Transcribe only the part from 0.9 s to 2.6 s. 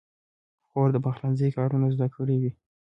د پخلنځي کارونه زده کړي وي.